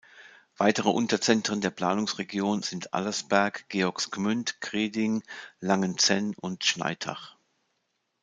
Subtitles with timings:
[0.57, 5.21] Weitere Unterzentren der Planungsregion sind Allersberg, Georgensgmünd, Greding,
[5.59, 7.35] Langenzenn und Schnaittach.